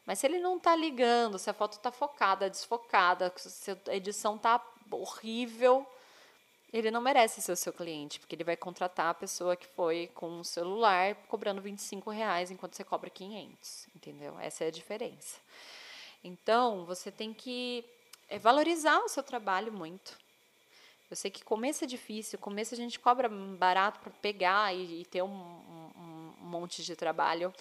Mas 0.06 0.18
se 0.18 0.26
ele 0.26 0.38
não 0.38 0.58
está 0.58 0.76
ligando, 0.76 1.38
se 1.38 1.48
a 1.48 1.54
foto 1.54 1.72
está 1.72 1.90
focada, 1.90 2.50
desfocada, 2.50 3.32
se 3.36 3.70
a 3.88 3.94
edição 3.96 4.36
está 4.36 4.62
horrível, 4.90 5.86
ele 6.74 6.90
não 6.90 7.00
merece 7.00 7.40
ser 7.40 7.52
o 7.52 7.56
seu 7.56 7.72
cliente, 7.72 8.18
porque 8.18 8.34
ele 8.34 8.42
vai 8.42 8.56
contratar 8.56 9.06
a 9.06 9.14
pessoa 9.14 9.54
que 9.54 9.64
foi 9.64 10.10
com 10.12 10.40
o 10.40 10.44
celular 10.44 11.14
cobrando 11.28 11.62
25 11.62 12.10
reais 12.10 12.50
enquanto 12.50 12.74
você 12.74 12.82
cobra 12.82 13.08
500, 13.08 13.86
entendeu? 13.94 14.36
Essa 14.40 14.64
é 14.64 14.66
a 14.66 14.72
diferença. 14.72 15.38
Então, 16.24 16.84
você 16.84 17.12
tem 17.12 17.32
que 17.32 17.84
é, 18.28 18.40
valorizar 18.40 18.98
o 18.98 19.08
seu 19.08 19.22
trabalho 19.22 19.72
muito. 19.72 20.18
Eu 21.08 21.14
sei 21.14 21.30
que 21.30 21.44
começo 21.44 21.84
é 21.84 21.86
difícil, 21.86 22.40
começo 22.40 22.74
a 22.74 22.76
gente 22.76 22.98
cobra 22.98 23.28
barato 23.28 24.00
para 24.00 24.10
pegar 24.10 24.74
e, 24.74 25.02
e 25.02 25.04
ter 25.04 25.22
um, 25.22 25.28
um, 25.28 26.34
um 26.42 26.44
monte 26.44 26.82
de 26.82 26.96
trabalho, 26.96 27.54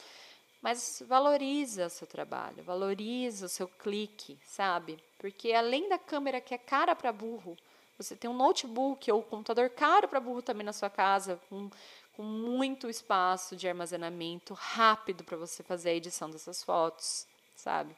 mas 0.60 1.04
valoriza 1.06 1.86
o 1.86 1.90
seu 1.90 2.08
trabalho, 2.08 2.64
valoriza 2.64 3.46
o 3.46 3.50
seu 3.50 3.68
clique, 3.68 4.40
sabe? 4.44 4.98
Porque 5.20 5.54
além 5.54 5.88
da 5.88 6.00
câmera 6.00 6.42
que 6.42 6.56
é 6.56 6.58
cara 6.58 6.96
para 6.96 7.14
burro, 7.14 7.56
você 7.98 8.16
tem 8.16 8.30
um 8.30 8.36
notebook 8.36 9.12
ou 9.12 9.20
um 9.20 9.24
computador 9.24 9.70
caro 9.70 10.08
para 10.08 10.20
burro 10.20 10.42
também 10.42 10.66
na 10.66 10.74
sua 10.74 10.90
casa, 10.90 11.40
com, 11.50 11.70
com 12.16 12.24
muito 12.24 12.90
espaço 12.90 13.56
de 13.56 13.68
armazenamento 13.68 14.54
rápido 14.54 15.24
para 15.24 15.38
você 15.38 15.64
fazer 15.64 15.90
a 15.90 15.94
edição 15.96 16.30
dessas 16.30 16.64
fotos, 16.64 17.28
sabe? 17.56 17.96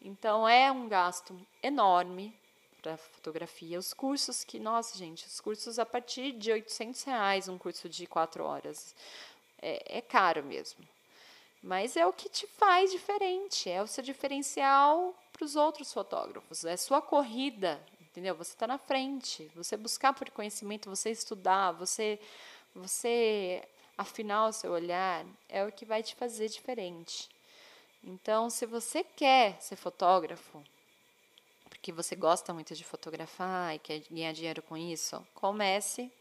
Então 0.00 0.48
é 0.48 0.70
um 0.70 0.88
gasto 0.88 1.38
enorme 1.62 2.34
para 2.82 2.96
fotografia. 2.96 3.78
Os 3.78 3.94
cursos 3.94 4.42
que, 4.42 4.58
nossa 4.58 4.98
gente, 4.98 5.26
os 5.26 5.40
cursos 5.40 5.78
a 5.78 5.86
partir 5.86 6.32
de 6.32 6.50
800 6.50 7.02
reais, 7.04 7.48
um 7.48 7.56
curso 7.56 7.88
de 7.88 8.06
quatro 8.06 8.44
horas. 8.44 8.94
É, 9.60 9.98
é 9.98 10.00
caro 10.00 10.42
mesmo. 10.42 10.86
Mas 11.62 11.96
é 11.96 12.04
o 12.04 12.12
que 12.12 12.28
te 12.28 12.44
faz 12.48 12.90
diferente, 12.90 13.70
é 13.70 13.80
o 13.80 13.86
seu 13.86 14.02
diferencial 14.02 15.14
para 15.32 15.44
os 15.44 15.54
outros 15.54 15.92
fotógrafos, 15.92 16.64
é 16.64 16.76
sua 16.76 17.00
corrida 17.00 17.80
entendeu? 18.12 18.34
Você 18.36 18.52
está 18.52 18.66
na 18.66 18.76
frente, 18.76 19.50
você 19.54 19.74
buscar 19.74 20.12
por 20.12 20.30
conhecimento, 20.30 20.90
você 20.90 21.10
estudar, 21.10 21.72
você, 21.72 22.20
você 22.74 23.66
afinar 23.96 24.48
o 24.48 24.52
seu 24.52 24.70
olhar, 24.70 25.24
é 25.48 25.64
o 25.64 25.72
que 25.72 25.86
vai 25.86 26.02
te 26.02 26.14
fazer 26.14 26.48
diferente. 26.48 27.28
Então, 28.04 28.50
se 28.50 28.66
você 28.66 29.02
quer 29.02 29.60
ser 29.60 29.76
fotógrafo, 29.76 30.62
porque 31.70 31.90
você 31.90 32.14
gosta 32.14 32.52
muito 32.52 32.74
de 32.74 32.84
fotografar 32.84 33.74
e 33.74 33.78
quer 33.78 34.00
ganhar 34.10 34.32
dinheiro 34.32 34.62
com 34.62 34.76
isso, 34.76 35.26
comece 35.34 36.12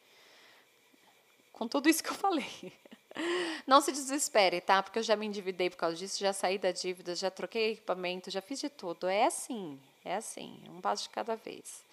com 1.52 1.68
tudo 1.68 1.90
isso 1.90 2.02
que 2.02 2.10
eu 2.10 2.16
falei. 2.16 2.72
Não 3.68 3.82
se 3.82 3.92
desespere, 3.92 4.62
tá? 4.62 4.82
Porque 4.82 5.00
eu 5.00 5.04
já 5.04 5.18
me 5.18 5.26
endividei 5.26 5.70
por 5.70 5.76
causa 5.76 5.98
disso, 5.98 6.20
já 6.20 6.32
saí 6.32 6.58
da 6.58 6.72
dívida, 6.72 7.14
já 7.16 7.30
troquei 7.30 7.74
equipamento, 7.74 8.32
já 8.32 8.42
fiz 8.42 8.60
de 8.62 8.70
tudo. 8.70 9.08
É 9.08 9.26
assim, 9.26 9.78
é 10.04 10.16
assim, 10.16 10.60
um 10.70 10.82
passo 10.82 11.04
de 11.04 11.10
cada 11.10 11.36
vez. 11.36 11.84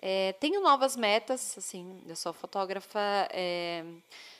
É, 0.00 0.32
tenho 0.34 0.60
novas 0.60 0.96
metas, 0.96 1.56
assim, 1.58 2.00
eu 2.06 2.14
sou 2.14 2.32
fotógrafa 2.32 3.00
é, 3.32 3.84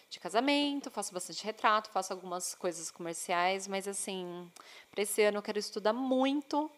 de 0.08 0.20
casamento, 0.20 0.90
faço 0.90 1.12
bastante 1.12 1.44
retrato, 1.44 1.90
faço 1.90 2.12
algumas 2.12 2.54
coisas 2.54 2.90
comerciais, 2.90 3.66
mas 3.66 3.88
assim, 3.88 4.50
para 4.90 5.02
esse 5.02 5.22
ano 5.22 5.38
eu 5.38 5.42
quero 5.42 5.58
estudar 5.58 5.92
muito 5.92 6.70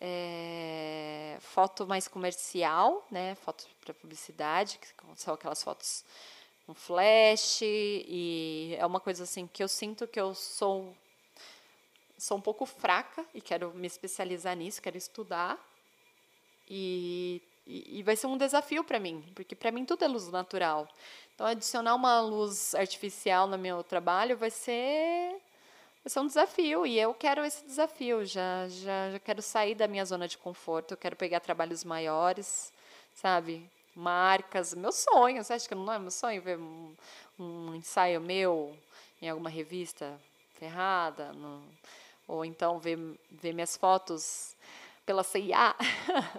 é, 0.00 1.36
foto 1.40 1.86
mais 1.86 2.06
comercial, 2.06 3.06
né? 3.10 3.34
Foto 3.36 3.66
para 3.80 3.94
publicidade, 3.94 4.78
que 4.78 4.88
são 5.16 5.34
aquelas 5.34 5.62
fotos 5.62 6.04
com 6.66 6.74
flash 6.74 7.60
e 7.62 8.76
é 8.78 8.84
uma 8.84 9.00
coisa 9.00 9.24
assim 9.24 9.46
que 9.46 9.62
eu 9.62 9.68
sinto 9.68 10.06
que 10.06 10.20
eu 10.20 10.34
sou 10.34 10.94
sou 12.18 12.36
um 12.36 12.40
pouco 12.40 12.66
fraca 12.66 13.24
e 13.32 13.40
quero 13.40 13.72
me 13.74 13.86
especializar 13.86 14.56
nisso, 14.56 14.82
quero 14.82 14.98
estudar. 14.98 15.58
E, 16.68 17.40
e, 17.66 18.00
e 18.00 18.02
vai 18.02 18.16
ser 18.16 18.26
um 18.26 18.36
desafio 18.36 18.84
para 18.84 18.98
mim, 18.98 19.24
porque 19.34 19.54
para 19.54 19.70
mim 19.70 19.84
tudo 19.84 20.04
é 20.04 20.08
luz 20.08 20.28
natural. 20.28 20.88
Então, 21.34 21.46
adicionar 21.46 21.94
uma 21.94 22.20
luz 22.20 22.74
artificial 22.74 23.46
no 23.46 23.56
meu 23.56 23.84
trabalho 23.84 24.36
vai 24.36 24.50
ser, 24.50 25.30
vai 26.02 26.10
ser 26.10 26.18
um 26.18 26.26
desafio. 26.26 26.84
E 26.84 26.98
eu 26.98 27.14
quero 27.14 27.44
esse 27.44 27.64
desafio. 27.64 28.24
Já, 28.24 28.66
já, 28.68 29.12
já 29.12 29.18
quero 29.20 29.40
sair 29.40 29.76
da 29.76 29.86
minha 29.86 30.04
zona 30.04 30.26
de 30.26 30.36
conforto, 30.36 30.92
eu 30.92 30.96
quero 30.96 31.14
pegar 31.14 31.38
trabalhos 31.38 31.84
maiores, 31.84 32.72
sabe? 33.14 33.70
Marcas, 33.94 34.74
meu 34.74 34.90
sonho. 34.90 35.42
Você 35.44 35.52
acha 35.52 35.68
que 35.68 35.74
não 35.74 35.92
é 35.92 35.98
meu 35.98 36.10
sonho 36.10 36.42
ver 36.42 36.58
um, 36.58 36.94
um 37.38 37.74
ensaio 37.74 38.20
meu 38.20 38.76
em 39.22 39.28
alguma 39.28 39.48
revista 39.48 40.20
ferrada? 40.58 41.32
No, 41.32 41.62
ou 42.28 42.44
então 42.44 42.78
ver, 42.78 42.98
ver 43.30 43.54
minhas 43.54 43.76
fotos 43.76 44.54
pela 45.06 45.24
CIA, 45.24 45.74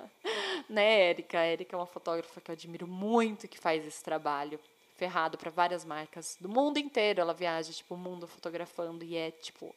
né, 0.69 1.09
Érica? 1.09 1.39
A 1.39 1.43
Érica 1.43 1.75
é 1.75 1.79
uma 1.79 1.87
fotógrafa 1.87 2.39
que 2.39 2.51
eu 2.51 2.53
admiro 2.53 2.87
muito 2.87 3.47
que 3.47 3.57
faz 3.57 3.83
esse 3.85 4.03
trabalho 4.03 4.59
ferrado 4.95 5.39
para 5.39 5.49
várias 5.49 5.83
marcas 5.83 6.37
do 6.39 6.47
mundo 6.47 6.77
inteiro. 6.77 7.19
Ela 7.19 7.33
viaja, 7.33 7.73
tipo, 7.73 7.95
o 7.95 7.97
mundo 7.97 8.27
fotografando 8.27 9.03
e 9.03 9.15
é, 9.17 9.31
tipo, 9.31 9.73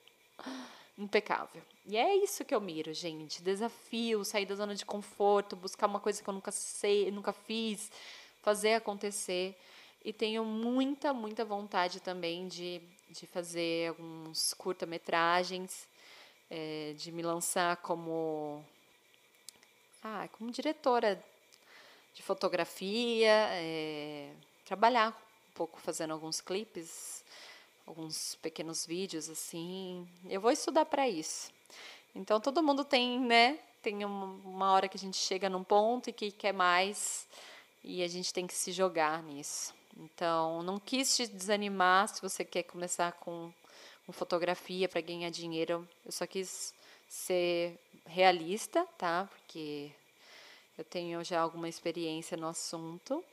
impecável. 0.99 1.63
E 1.87 1.97
é 1.97 2.15
isso 2.17 2.45
que 2.45 2.55
eu 2.55 2.61
miro, 2.61 2.93
gente. 2.93 3.43
Desafio, 3.43 4.23
sair 4.23 4.45
da 4.45 4.55
zona 4.55 4.75
de 4.75 4.85
conforto, 4.85 5.57
buscar 5.57 5.87
uma 5.87 5.99
coisa 5.99 6.23
que 6.23 6.29
eu 6.29 6.35
nunca 6.35 6.53
sei, 6.53 7.11
nunca 7.11 7.33
fiz, 7.33 7.91
fazer 8.43 8.75
acontecer. 8.75 9.57
E 10.05 10.13
tenho 10.13 10.45
muita, 10.45 11.15
muita 11.15 11.47
vontade 11.47 12.01
também 12.01 12.47
de, 12.47 12.83
de 13.09 13.27
fazer 13.27 13.89
alguns 13.89 14.53
curta-metragens 14.53 15.91
é, 16.55 16.93
de 16.99 17.11
me 17.11 17.23
lançar 17.23 17.79
como, 17.79 18.63
ah, 20.05 20.29
como 20.33 20.51
diretora 20.51 21.23
de 22.15 22.23
fotografia, 22.23 23.49
é, 23.53 24.31
trabalhar 24.67 25.11
um 25.49 25.55
pouco 25.55 25.81
fazendo 25.81 26.13
alguns 26.13 26.43
clipes, 26.43 27.25
alguns 27.87 28.35
pequenos 28.43 28.85
vídeos 28.85 29.31
assim. 29.31 30.07
Eu 30.29 30.43
vou 30.43 30.51
estudar 30.51 30.85
para 30.85 31.09
isso. 31.09 31.51
Então 32.15 32.39
todo 32.39 32.63
mundo 32.63 32.85
tem, 32.85 33.19
né? 33.19 33.59
Tem 33.81 34.05
uma 34.05 34.73
hora 34.73 34.89
que 34.89 34.99
a 34.99 35.01
gente 35.01 35.17
chega 35.17 35.49
num 35.49 35.65
ponto 35.65 36.11
e 36.11 36.13
que 36.13 36.31
quer 36.31 36.53
mais 36.53 37.27
e 37.83 38.03
a 38.03 38.09
gente 38.09 38.31
tem 38.31 38.47
que 38.47 38.55
se 38.55 38.73
jogar 38.73 39.23
nisso. 39.23 39.75
Então, 39.97 40.63
não 40.63 40.79
quis 40.79 41.17
te 41.17 41.27
desanimar 41.27 42.09
se 42.09 42.21
você 42.21 42.45
quer 42.45 42.63
começar 42.63 43.13
com 43.13 43.53
com 44.07 44.13
fotografia 44.13 44.89
para 44.89 45.01
ganhar 45.01 45.31
dinheiro. 45.31 45.89
Eu 46.05 46.13
só 46.13 46.27
quis 46.27 46.75
ser 47.09 47.79
realista, 48.07 48.87
tá? 48.99 49.29
Porque 49.31 49.91
eu 50.77 50.85
tenho 50.85 51.23
já 51.23 51.41
alguma 51.41 51.69
experiência 51.69 52.37
no 52.37 52.47
assunto. 52.47 53.25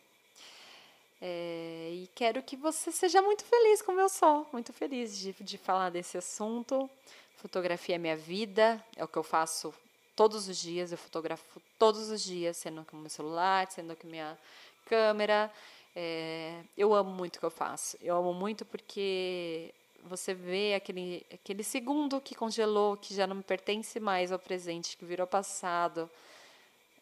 É, 1.21 1.89
e 1.93 2.09
quero 2.15 2.41
que 2.41 2.55
você 2.55 2.91
seja 2.91 3.21
muito 3.21 3.43
feliz 3.43 3.81
como 3.81 3.99
eu 3.99 4.07
sou, 4.07 4.47
muito 4.53 4.71
feliz 4.71 5.17
de, 5.17 5.33
de 5.33 5.57
falar 5.57 5.89
desse 5.89 6.17
assunto. 6.17 6.89
Fotografia 7.37 7.95
é 7.95 7.97
minha 7.97 8.15
vida, 8.17 8.83
é 8.95 9.03
o 9.03 9.07
que 9.07 9.17
eu 9.17 9.23
faço 9.23 9.73
todos 10.15 10.47
os 10.49 10.57
dias, 10.57 10.91
eu 10.91 10.97
fotografo 10.97 11.61
todos 11.77 12.09
os 12.09 12.21
dias, 12.21 12.57
sendo 12.57 12.83
com 12.85 12.97
meu 12.97 13.09
celular, 13.09 13.69
sendo 13.71 13.95
com 13.95 14.07
minha 14.07 14.37
câmera. 14.85 15.51
É, 15.95 16.61
eu 16.77 16.93
amo 16.93 17.09
muito 17.11 17.37
o 17.37 17.39
que 17.39 17.45
eu 17.45 17.51
faço. 17.51 17.97
Eu 18.01 18.17
amo 18.17 18.33
muito 18.33 18.65
porque 18.65 19.73
você 20.09 20.33
vê 20.33 20.73
aquele, 20.73 21.25
aquele 21.31 21.63
segundo 21.63 22.19
que 22.19 22.33
congelou, 22.33 22.97
que 22.97 23.13
já 23.13 23.27
não 23.27 23.41
pertence 23.41 23.99
mais 23.99 24.31
ao 24.31 24.39
presente, 24.39 24.97
que 24.97 25.05
virou 25.05 25.27
passado, 25.27 26.09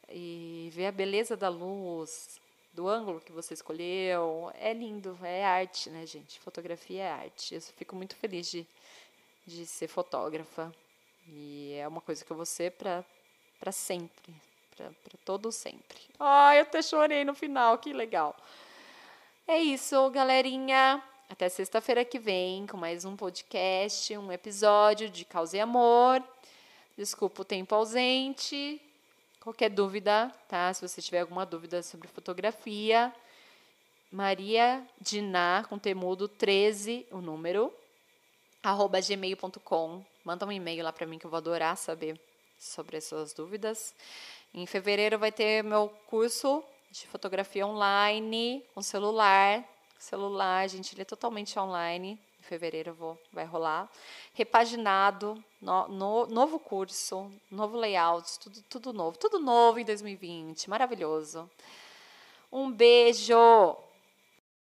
e 0.10 0.70
ver 0.74 0.88
a 0.88 0.91
beleza 0.91 1.36
da 1.36 1.50
luz, 1.50 2.39
do 2.74 2.88
ângulo 2.88 3.22
que 3.22 3.32
você 3.32 3.54
escolheu, 3.54 4.52
é 4.56 4.74
lindo, 4.74 5.17
é 5.24 5.43
arte, 5.43 5.89
né, 5.89 6.06
gente? 6.06 6.39
Fotografia 6.39 7.04
é 7.04 7.12
arte. 7.12 7.56
Eu 7.56 7.62
fico 7.62 7.96
muito 7.96 8.15
feliz 8.15 8.52
de, 8.52 8.67
de 9.46 9.65
ser 9.65 9.88
fotógrafa. 9.88 10.72
E 11.28 11.74
é 11.74 11.88
uma 11.88 12.02
coisa 12.02 12.24
que 12.24 12.32
eu 12.32 12.38
vou 12.38 12.46
ser 12.46 12.72
para 12.74 13.72
sempre, 13.72 14.34
para 14.76 14.91
todo 15.26 15.52
sempre. 15.52 15.98
Ai, 16.20 16.60
eu 16.60 16.63
até 16.63 16.82
chorei 16.82 17.26
no 17.26 17.34
final, 17.34 17.78
que 17.80 17.91
legal. 17.91 18.36
É 19.48 19.58
isso, 19.58 20.10
galerinha. 20.12 21.04
Até 21.30 21.50
sexta-feira 21.50 22.06
que 22.06 22.18
vem 22.18 22.66
com 22.66 22.78
mais 22.78 23.04
um 23.04 23.18
podcast, 23.18 24.18
um 24.18 24.32
episódio 24.32 25.10
de 25.10 25.26
Causa 25.26 25.58
e 25.58 25.60
Amor. 25.60 26.24
Desculpa 26.98 27.42
o 27.42 27.46
tempo 27.46 27.76
ausente. 27.76 28.82
Qualquer 29.42 29.70
dúvida, 29.70 30.34
tá? 30.48 30.74
Se 30.74 30.88
você 30.88 31.02
tiver 31.02 31.20
alguma 31.20 31.46
dúvida 31.46 31.84
sobre 31.84 32.08
fotografia, 32.08 33.13
Maria 34.10 34.82
Diná, 35.02 35.66
com 35.68 35.78
temudo 35.78 36.30
13, 36.30 37.06
o 37.12 37.18
número, 37.18 37.74
arroba 38.63 39.02
gmail.com. 39.02 40.06
Manda 40.24 40.46
um 40.46 40.52
e-mail 40.52 40.86
lá 40.86 40.94
para 40.94 41.06
mim 41.06 41.20
que 41.20 41.26
eu 41.26 41.30
vou 41.30 41.38
adorar 41.38 41.76
saber 41.76 42.18
sobre 42.58 42.96
as 42.98 43.04
suas 43.04 43.34
dúvidas. 43.34 43.94
Em 44.54 44.66
fevereiro 44.66 45.20
vai 45.20 45.34
ter 45.34 45.62
meu 45.62 45.90
curso 46.08 46.63
de 46.90 47.06
fotografia 47.06 47.68
online 47.68 48.63
com 48.74 48.82
celular 48.82 49.77
celular, 50.00 50.68
gente, 50.68 50.94
ele 50.94 51.02
é 51.02 51.06
totalmente 51.06 51.58
online. 51.58 52.20
Em 52.40 52.44
fevereiro 52.44 52.94
vou, 52.94 53.18
vai 53.32 53.46
rolar. 53.46 53.90
Repaginado, 54.34 55.44
no, 55.62 55.88
no, 55.88 56.28
novo 56.28 56.60
curso, 56.60 57.32
novo 57.50 57.78
layout, 57.78 58.40
tudo, 58.40 58.62
tudo 58.70 58.94
novo. 58.94 59.18
Tudo 59.18 59.40
novo 59.40 59.80
em 59.80 59.86
2020, 59.86 60.70
maravilhoso. 60.70 61.50
Um 62.52 62.72
beijo! 62.72 63.87